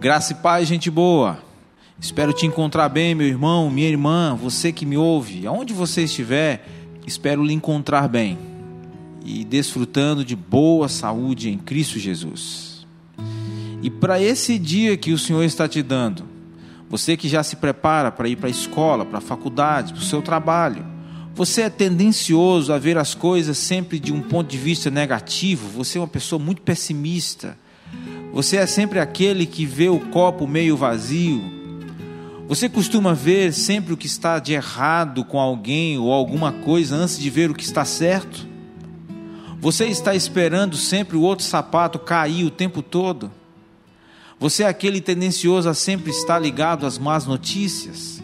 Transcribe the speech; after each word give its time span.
Graça 0.00 0.32
e 0.32 0.36
paz, 0.36 0.66
gente 0.66 0.90
boa. 0.90 1.42
Espero 2.00 2.32
te 2.32 2.46
encontrar 2.46 2.88
bem, 2.88 3.14
meu 3.14 3.26
irmão, 3.26 3.68
minha 3.68 3.86
irmã, 3.86 4.34
você 4.34 4.72
que 4.72 4.86
me 4.86 4.96
ouve, 4.96 5.46
aonde 5.46 5.74
você 5.74 6.04
estiver, 6.04 6.66
espero 7.06 7.44
lhe 7.44 7.52
encontrar 7.52 8.08
bem 8.08 8.38
e 9.22 9.44
desfrutando 9.44 10.24
de 10.24 10.34
boa 10.34 10.88
saúde 10.88 11.50
em 11.50 11.58
Cristo 11.58 11.98
Jesus. 11.98 12.86
E 13.82 13.90
para 13.90 14.18
esse 14.18 14.58
dia 14.58 14.96
que 14.96 15.12
o 15.12 15.18
Senhor 15.18 15.42
está 15.42 15.68
te 15.68 15.82
dando, 15.82 16.24
você 16.88 17.14
que 17.14 17.28
já 17.28 17.42
se 17.42 17.56
prepara 17.56 18.10
para 18.10 18.26
ir 18.26 18.36
para 18.36 18.46
a 18.46 18.50
escola, 18.50 19.04
para 19.04 19.18
a 19.18 19.20
faculdade, 19.20 19.92
para 19.92 20.00
o 20.00 20.06
seu 20.06 20.22
trabalho, 20.22 20.82
você 21.34 21.60
é 21.60 21.68
tendencioso 21.68 22.72
a 22.72 22.78
ver 22.78 22.96
as 22.96 23.14
coisas 23.14 23.58
sempre 23.58 23.98
de 23.98 24.14
um 24.14 24.22
ponto 24.22 24.48
de 24.48 24.56
vista 24.56 24.90
negativo, 24.90 25.68
você 25.68 25.98
é 25.98 26.00
uma 26.00 26.08
pessoa 26.08 26.42
muito 26.42 26.62
pessimista 26.62 27.54
você 28.32 28.58
é 28.58 28.66
sempre 28.66 29.00
aquele 29.00 29.44
que 29.44 29.66
vê 29.66 29.88
o 29.88 29.98
copo 29.98 30.46
meio 30.46 30.76
vazio. 30.76 31.42
Você 32.46 32.68
costuma 32.68 33.12
ver 33.12 33.52
sempre 33.52 33.92
o 33.92 33.96
que 33.96 34.06
está 34.06 34.38
de 34.38 34.52
errado 34.52 35.24
com 35.24 35.38
alguém 35.38 35.98
ou 35.98 36.12
alguma 36.12 36.52
coisa 36.52 36.96
antes 36.96 37.18
de 37.18 37.30
ver 37.30 37.50
o 37.50 37.54
que 37.54 37.64
está 37.64 37.84
certo? 37.84 38.46
Você 39.60 39.86
está 39.86 40.14
esperando 40.14 40.76
sempre 40.76 41.16
o 41.16 41.22
outro 41.22 41.44
sapato 41.44 41.98
cair 41.98 42.44
o 42.44 42.50
tempo 42.50 42.82
todo? 42.82 43.30
Você 44.38 44.62
é 44.62 44.66
aquele 44.66 45.00
tendencioso 45.00 45.68
a 45.68 45.74
sempre 45.74 46.10
estar 46.10 46.38
ligado 46.38 46.86
às 46.86 46.98
más 46.98 47.26
notícias? 47.26 48.22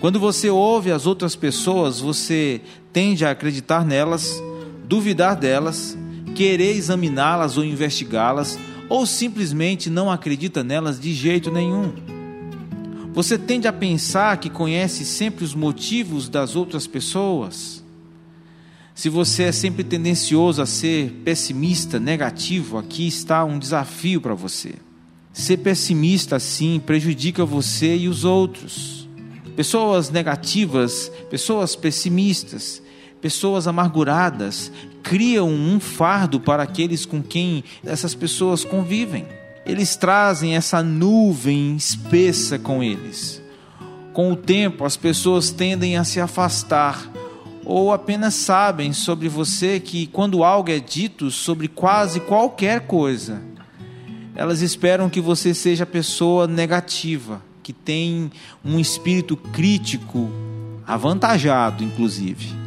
Quando 0.00 0.18
você 0.20 0.48
ouve 0.48 0.90
as 0.90 1.04
outras 1.04 1.36
pessoas, 1.36 2.00
você 2.00 2.60
tende 2.92 3.24
a 3.24 3.32
acreditar 3.32 3.84
nelas, 3.84 4.42
duvidar 4.84 5.36
delas, 5.36 5.96
querer 6.34 6.76
examiná-las 6.76 7.58
ou 7.58 7.64
investigá-las 7.64 8.58
ou 8.88 9.06
simplesmente 9.06 9.90
não 9.90 10.10
acredita 10.10 10.62
nelas 10.62 10.98
de 11.00 11.12
jeito 11.12 11.50
nenhum. 11.50 11.92
Você 13.12 13.38
tende 13.38 13.66
a 13.66 13.72
pensar 13.72 14.36
que 14.38 14.50
conhece 14.50 15.04
sempre 15.04 15.44
os 15.44 15.54
motivos 15.54 16.28
das 16.28 16.54
outras 16.54 16.86
pessoas. 16.86 17.82
Se 18.94 19.08
você 19.08 19.44
é 19.44 19.52
sempre 19.52 19.82
tendencioso 19.82 20.60
a 20.60 20.66
ser 20.66 21.22
pessimista, 21.24 21.98
negativo, 21.98 22.78
aqui 22.78 23.06
está 23.06 23.44
um 23.44 23.58
desafio 23.58 24.20
para 24.20 24.34
você. 24.34 24.74
Ser 25.32 25.58
pessimista 25.58 26.36
assim 26.36 26.78
prejudica 26.78 27.44
você 27.44 27.96
e 27.96 28.08
os 28.08 28.24
outros. 28.24 29.08
Pessoas 29.54 30.10
negativas, 30.10 31.10
pessoas 31.30 31.74
pessimistas, 31.74 32.82
pessoas 33.20 33.66
amarguradas 33.66 34.70
criam 35.06 35.48
um 35.48 35.78
fardo 35.78 36.40
para 36.40 36.64
aqueles 36.64 37.06
com 37.06 37.22
quem 37.22 37.62
essas 37.84 38.12
pessoas 38.12 38.64
convivem. 38.64 39.24
Eles 39.64 39.94
trazem 39.94 40.56
essa 40.56 40.82
nuvem 40.82 41.76
espessa 41.76 42.58
com 42.58 42.82
eles. 42.82 43.40
Com 44.12 44.32
o 44.32 44.36
tempo, 44.36 44.84
as 44.84 44.96
pessoas 44.96 45.52
tendem 45.52 45.96
a 45.96 46.02
se 46.02 46.20
afastar 46.20 47.08
ou 47.64 47.92
apenas 47.92 48.34
sabem 48.34 48.92
sobre 48.92 49.28
você 49.28 49.78
que 49.78 50.08
quando 50.08 50.42
algo 50.42 50.70
é 50.70 50.80
dito 50.80 51.30
sobre 51.30 51.68
quase 51.68 52.18
qualquer 52.18 52.80
coisa, 52.80 53.40
elas 54.34 54.60
esperam 54.60 55.08
que 55.08 55.20
você 55.20 55.54
seja 55.54 55.86
pessoa 55.86 56.48
negativa, 56.48 57.40
que 57.62 57.72
tem 57.72 58.30
um 58.64 58.80
espírito 58.80 59.36
crítico 59.36 60.28
avantajado, 60.84 61.84
inclusive. 61.84 62.65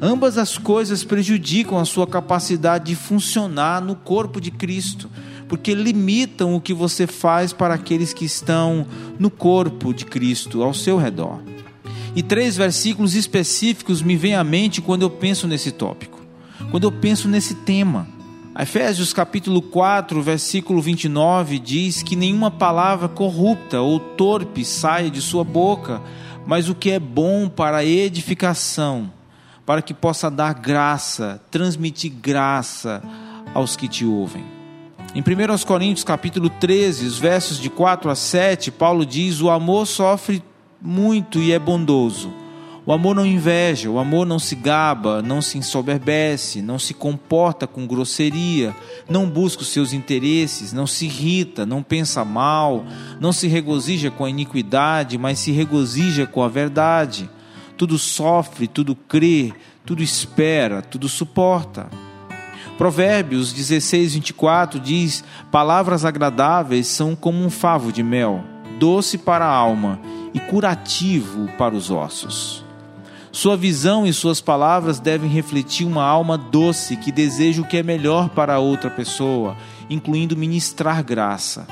Ambas 0.00 0.36
as 0.36 0.58
coisas 0.58 1.02
prejudicam 1.04 1.78
a 1.78 1.84
sua 1.86 2.06
capacidade 2.06 2.86
de 2.86 2.94
funcionar 2.94 3.80
no 3.80 3.96
corpo 3.96 4.40
de 4.40 4.50
Cristo, 4.50 5.08
porque 5.48 5.74
limitam 5.74 6.54
o 6.54 6.60
que 6.60 6.74
você 6.74 7.06
faz 7.06 7.52
para 7.52 7.74
aqueles 7.74 8.12
que 8.12 8.24
estão 8.24 8.86
no 9.18 9.30
corpo 9.30 9.94
de 9.94 10.04
Cristo 10.04 10.62
ao 10.62 10.74
seu 10.74 10.98
redor. 10.98 11.40
E 12.14 12.22
três 12.22 12.56
versículos 12.56 13.14
específicos 13.14 14.02
me 14.02 14.16
vêm 14.16 14.34
à 14.34 14.44
mente 14.44 14.82
quando 14.82 15.02
eu 15.02 15.10
penso 15.10 15.46
nesse 15.46 15.70
tópico, 15.70 16.20
quando 16.70 16.84
eu 16.84 16.92
penso 16.92 17.26
nesse 17.28 17.54
tema. 17.54 18.06
Efésios 18.58 19.12
capítulo 19.12 19.60
4, 19.60 20.22
versículo 20.22 20.80
29 20.80 21.58
diz 21.58 22.02
que 22.02 22.16
nenhuma 22.16 22.50
palavra 22.50 23.08
corrupta 23.08 23.80
ou 23.80 24.00
torpe 24.00 24.64
saia 24.64 25.10
de 25.10 25.20
sua 25.20 25.44
boca, 25.44 26.02
mas 26.46 26.68
o 26.68 26.74
que 26.74 26.90
é 26.90 26.98
bom 26.98 27.48
para 27.50 27.84
edificação, 27.84 29.12
para 29.66 29.82
que 29.82 29.92
possa 29.92 30.30
dar 30.30 30.54
graça, 30.54 31.42
transmitir 31.50 32.12
graça 32.12 33.02
aos 33.52 33.74
que 33.74 33.88
te 33.88 34.06
ouvem. 34.06 34.44
Em 35.12 35.20
1 35.20 35.66
Coríntios 35.66 36.04
capítulo 36.04 36.48
13, 36.48 37.04
os 37.04 37.18
versos 37.18 37.58
de 37.58 37.68
4 37.68 38.08
a 38.08 38.14
7, 38.14 38.70
Paulo 38.70 39.04
diz: 39.04 39.40
"O 39.40 39.50
amor 39.50 39.86
sofre 39.86 40.42
muito 40.80 41.40
e 41.40 41.52
é 41.52 41.58
bondoso. 41.58 42.32
O 42.84 42.92
amor 42.92 43.16
não 43.16 43.26
inveja, 43.26 43.90
o 43.90 43.98
amor 43.98 44.24
não 44.24 44.38
se 44.38 44.54
gaba, 44.54 45.20
não 45.20 45.42
se 45.42 45.58
ensoberbece, 45.58 46.62
não 46.62 46.78
se 46.78 46.94
comporta 46.94 47.66
com 47.66 47.84
grosseria, 47.84 48.76
não 49.08 49.28
busca 49.28 49.62
os 49.62 49.70
seus 49.70 49.92
interesses, 49.92 50.72
não 50.72 50.86
se 50.86 51.06
irrita, 51.06 51.66
não 51.66 51.82
pensa 51.82 52.24
mal, 52.24 52.84
não 53.18 53.32
se 53.32 53.48
regozija 53.48 54.08
com 54.08 54.24
a 54.24 54.30
iniquidade, 54.30 55.18
mas 55.18 55.40
se 55.40 55.50
regozija 55.50 56.28
com 56.28 56.44
a 56.44 56.48
verdade 56.48 57.28
tudo 57.76 57.98
sofre, 57.98 58.66
tudo 58.66 58.94
crê, 58.94 59.52
tudo 59.84 60.02
espera, 60.02 60.82
tudo 60.82 61.08
suporta. 61.08 61.88
Provérbios 62.76 63.52
16, 63.52 64.14
24 64.14 64.80
diz: 64.80 65.24
Palavras 65.50 66.04
agradáveis 66.04 66.86
são 66.86 67.14
como 67.14 67.42
um 67.42 67.50
favo 67.50 67.92
de 67.92 68.02
mel, 68.02 68.44
doce 68.78 69.16
para 69.16 69.46
a 69.46 69.54
alma 69.54 70.00
e 70.34 70.40
curativo 70.40 71.48
para 71.56 71.74
os 71.74 71.90
ossos. 71.90 72.64
Sua 73.32 73.56
visão 73.56 74.06
e 74.06 74.12
suas 74.12 74.40
palavras 74.40 74.98
devem 74.98 75.28
refletir 75.28 75.86
uma 75.86 76.02
alma 76.02 76.38
doce 76.38 76.96
que 76.96 77.12
deseja 77.12 77.60
o 77.60 77.66
que 77.66 77.76
é 77.76 77.82
melhor 77.82 78.30
para 78.30 78.54
a 78.54 78.58
outra 78.58 78.90
pessoa, 78.90 79.56
incluindo 79.90 80.36
ministrar 80.36 81.04
graça. 81.04 81.66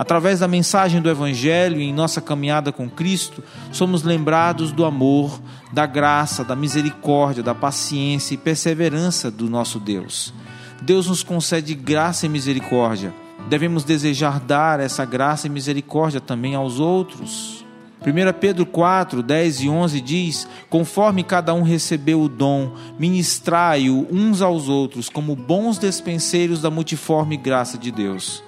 Através 0.00 0.40
da 0.40 0.48
mensagem 0.48 1.02
do 1.02 1.10
Evangelho 1.10 1.78
e 1.78 1.84
em 1.84 1.92
nossa 1.92 2.22
caminhada 2.22 2.72
com 2.72 2.88
Cristo, 2.88 3.44
somos 3.70 4.02
lembrados 4.02 4.72
do 4.72 4.86
amor, 4.86 5.38
da 5.74 5.84
graça, 5.84 6.42
da 6.42 6.56
misericórdia, 6.56 7.42
da 7.42 7.54
paciência 7.54 8.32
e 8.32 8.38
perseverança 8.38 9.30
do 9.30 9.50
nosso 9.50 9.78
Deus. 9.78 10.32
Deus 10.80 11.06
nos 11.06 11.22
concede 11.22 11.74
graça 11.74 12.24
e 12.24 12.30
misericórdia. 12.30 13.12
Devemos 13.46 13.84
desejar 13.84 14.40
dar 14.40 14.80
essa 14.80 15.04
graça 15.04 15.48
e 15.48 15.50
misericórdia 15.50 16.18
também 16.18 16.54
aos 16.54 16.80
outros. 16.80 17.62
1 18.00 18.40
Pedro 18.40 18.64
4, 18.64 19.22
10 19.22 19.60
e 19.60 19.68
11 19.68 20.00
diz: 20.00 20.48
Conforme 20.70 21.22
cada 21.22 21.52
um 21.52 21.62
recebeu 21.62 22.22
o 22.22 22.28
dom, 22.30 22.72
ministrai-o 22.98 24.08
uns 24.10 24.40
aos 24.40 24.66
outros 24.66 25.10
como 25.10 25.36
bons 25.36 25.76
despenseiros 25.76 26.62
da 26.62 26.70
multiforme 26.70 27.36
graça 27.36 27.76
de 27.76 27.90
Deus. 27.90 28.42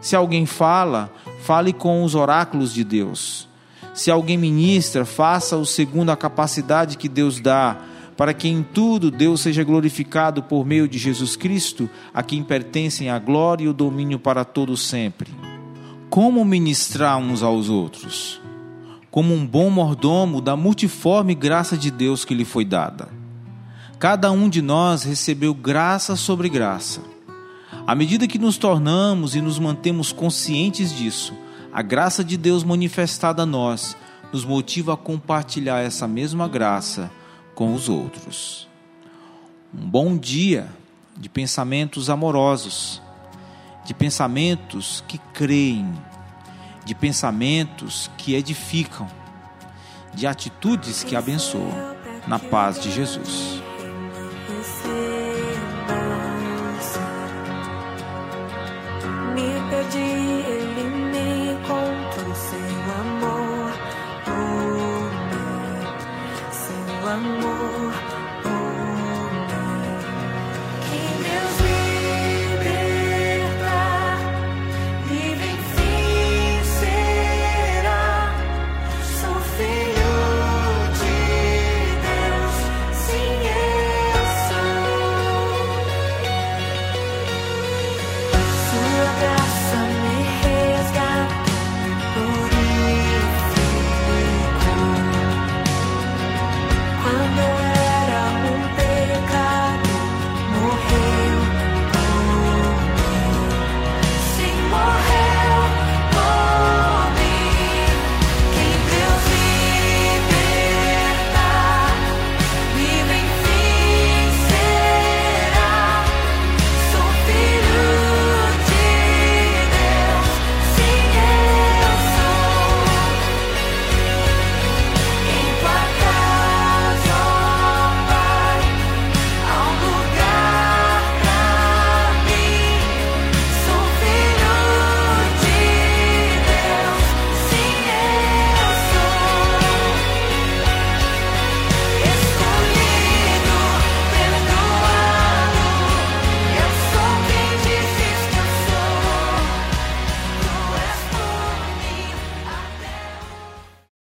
Se 0.00 0.14
alguém 0.14 0.46
fala, 0.46 1.12
fale 1.42 1.72
com 1.72 2.04
os 2.04 2.14
oráculos 2.14 2.72
de 2.72 2.84
Deus. 2.84 3.48
Se 3.94 4.10
alguém 4.10 4.38
ministra, 4.38 5.04
faça-o 5.04 5.66
segundo 5.66 6.10
a 6.10 6.16
capacidade 6.16 6.96
que 6.96 7.08
Deus 7.08 7.40
dá, 7.40 7.76
para 8.16 8.32
que 8.32 8.48
em 8.48 8.62
tudo 8.62 9.10
Deus 9.10 9.40
seja 9.40 9.64
glorificado 9.64 10.42
por 10.42 10.64
meio 10.64 10.88
de 10.88 10.98
Jesus 10.98 11.36
Cristo, 11.36 11.88
a 12.12 12.22
quem 12.22 12.42
pertencem 12.42 13.10
a 13.10 13.18
glória 13.18 13.64
e 13.64 13.68
o 13.68 13.72
domínio 13.72 14.18
para 14.18 14.44
todos 14.44 14.86
sempre. 14.86 15.30
Como 16.10 16.44
ministrar 16.44 17.18
uns 17.18 17.42
aos 17.42 17.68
outros? 17.68 18.40
Como 19.10 19.34
um 19.34 19.46
bom 19.46 19.68
mordomo 19.68 20.40
da 20.40 20.56
multiforme 20.56 21.34
graça 21.34 21.76
de 21.76 21.90
Deus 21.90 22.24
que 22.24 22.34
lhe 22.34 22.44
foi 22.44 22.64
dada. 22.64 23.08
Cada 23.98 24.30
um 24.30 24.48
de 24.48 24.62
nós 24.62 25.02
recebeu 25.02 25.52
graça 25.52 26.14
sobre 26.14 26.48
graça. 26.48 27.00
À 27.86 27.94
medida 27.94 28.26
que 28.26 28.38
nos 28.38 28.56
tornamos 28.56 29.34
e 29.34 29.40
nos 29.40 29.58
mantemos 29.58 30.12
conscientes 30.12 30.92
disso, 30.96 31.34
a 31.72 31.82
graça 31.82 32.24
de 32.24 32.36
Deus 32.36 32.64
manifestada 32.64 33.42
a 33.42 33.46
nós 33.46 33.96
nos 34.32 34.44
motiva 34.44 34.94
a 34.94 34.96
compartilhar 34.96 35.80
essa 35.80 36.06
mesma 36.06 36.48
graça 36.48 37.10
com 37.54 37.74
os 37.74 37.88
outros. 37.88 38.68
Um 39.74 39.86
bom 39.86 40.16
dia 40.16 40.68
de 41.16 41.28
pensamentos 41.28 42.08
amorosos, 42.08 43.02
de 43.84 43.92
pensamentos 43.94 45.02
que 45.08 45.18
creem, 45.32 45.92
de 46.84 46.94
pensamentos 46.94 48.10
que 48.16 48.34
edificam, 48.34 49.08
de 50.14 50.26
atitudes 50.26 51.02
que 51.02 51.16
abençoam, 51.16 51.96
na 52.26 52.38
paz 52.38 52.80
de 52.80 52.92
Jesus. 52.92 53.57